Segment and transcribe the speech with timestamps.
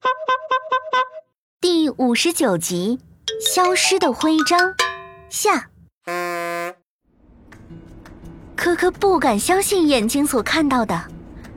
[1.60, 2.98] 第五十九集：
[3.40, 4.74] 消失的徽章
[5.28, 5.70] 下。
[8.56, 11.00] 可可不敢相信眼睛所看到的，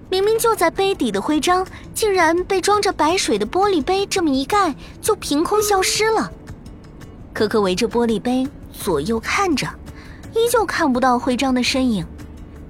[0.10, 6.32] 明明就在杯底的徽章，竟然被装着白水的玻璃杯这么一盖，就凭空消失了。
[7.34, 9.68] 可可围着玻璃杯左右看着，
[10.34, 12.06] 依旧看不到徽章的身影。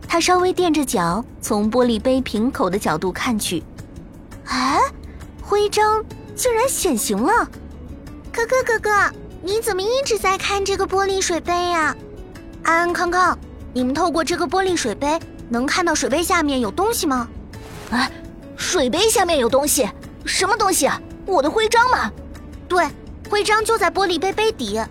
[0.07, 3.63] 他稍微垫着脚，从玻璃杯瓶口的角度看去，
[5.51, 6.01] 徽章。
[6.33, 7.45] 竟然显形了！
[8.31, 8.89] 可可哥哥，
[9.43, 11.93] 你怎么一直在看这个玻璃水杯呀？
[12.63, 13.37] 安安康康，
[13.73, 17.27] 你们透过这个玻璃水杯能看到水杯下面有东西吗？
[17.91, 18.09] 啊，
[18.55, 19.89] 水杯下面有东西？
[20.23, 20.99] 什么东西啊？
[21.25, 22.09] 我的徽章吗？
[22.69, 22.87] 对，
[23.29, 24.81] 徽章就在玻璃杯杯底。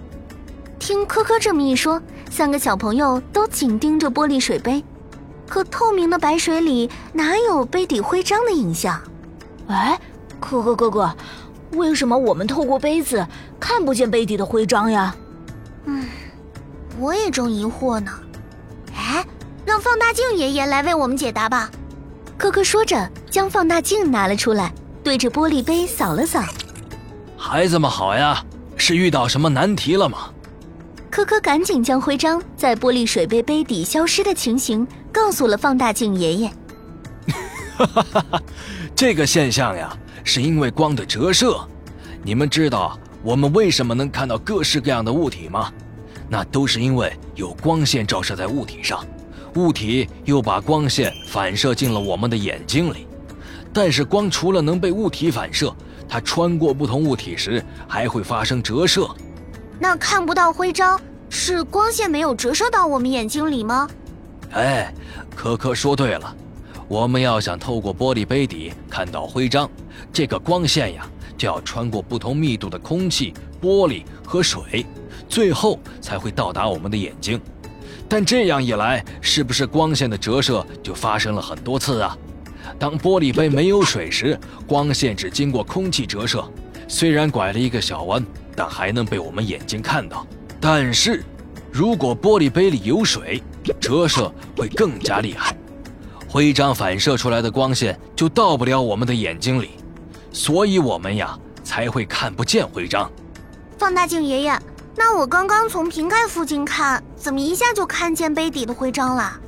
[0.79, 4.85] 听科科这么一说，三个小朋友都紧盯着玻璃水杯，
[5.49, 9.01] 可透明的白水里哪有杯底徽章的影像？
[9.67, 9.99] 哎。
[10.41, 11.15] 可可哥哥，
[11.73, 13.25] 为什么我们透过杯子
[13.61, 15.15] 看不见杯底的徽章呀？
[15.85, 16.05] 嗯，
[16.99, 18.11] 我也正疑惑呢。
[18.97, 19.25] 哎，
[19.65, 21.71] 让放大镜爷爷来为我们解答吧。
[22.37, 24.73] 可可说着，将放大镜拿了出来，
[25.05, 26.43] 对着玻璃杯扫了扫。
[27.37, 28.45] 孩子们好呀，
[28.77, 30.31] 是遇到什么难题了吗？
[31.11, 36.49] 可可赶紧将徽章在玻璃水杯杯底消失的情形告诉了放大镜爷爷。
[37.77, 38.43] 哈哈哈哈，
[38.95, 39.97] 这个现象呀。
[40.33, 41.59] 是因为光的折射，
[42.23, 45.73] 你们知道我们为什么能看到各式各样的物体吗？
[46.29, 49.05] 那都是因为有光线照射在物体上，
[49.57, 53.09] 物体又把光线反射进了我们的眼睛里。
[53.73, 55.75] 但是光除了能被物体反射，
[56.09, 59.11] 它穿过不同物体时还会发生折射。
[59.81, 63.91] 那看不到徽章，是光线没有折射到我们眼睛里吗？
[64.53, 64.95] 哎，
[65.35, 66.37] 可可说对了。
[66.91, 69.71] 我们要想透过玻璃杯底看到徽章，
[70.13, 71.09] 这个光线呀，
[71.39, 73.33] 就要穿过不同密度的空气、
[73.63, 74.85] 玻璃和水，
[75.29, 77.41] 最后才会到达我们的眼睛。
[78.09, 82.19] 但这样一来，是不是光线的折射就发生了很多次啊？
[82.77, 84.37] 当玻璃杯没有水时，
[84.67, 86.45] 光线只经过空气折射，
[86.89, 88.21] 虽然拐了一个小弯，
[88.57, 90.27] 但还能被我们眼睛看到。
[90.61, 91.23] 但是，
[91.71, 93.41] 如果玻璃杯里有水，
[93.81, 95.57] 折射会更加厉害。
[96.33, 99.71] 徽章反射出来的光线就到不了我们的眼睛里，
[100.31, 103.11] 所以我们呀才会看不见徽章。
[103.77, 104.57] 放大镜爷爷，
[104.95, 109.41] 那我刚刚从瓶盖附近看，怎么一下就看见杯底的徽章了？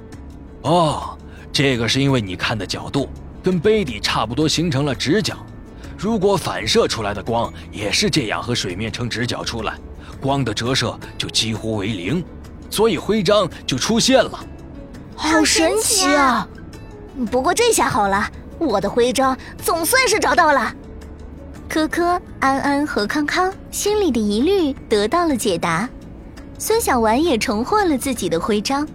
[0.63, 1.17] 哦，
[1.53, 3.09] 这个是因为你看的角度
[3.45, 5.37] 跟杯底差不多，形成了直角。
[5.97, 9.79] 如果反射出来的光也是这样和水面成直角出来，
[10.21, 12.25] 光的折射就几乎为零，
[12.69, 14.45] 所以徽章就出现了。
[15.15, 16.45] 好神奇啊！
[17.31, 18.29] 不过这下好了，
[18.59, 20.75] 我的徽章总算是找到了。
[21.69, 25.89] 科科、安安和康康心里的疑虑得到了解答，
[26.59, 28.87] 孙小丸也重获了自己的徽章。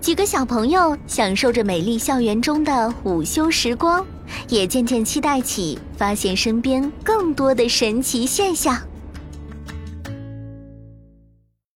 [0.00, 4.04] 几个小朋友享受着美丽校园中的午休时光，
[4.48, 8.76] 也渐渐期待起发现身边更多的神奇现象。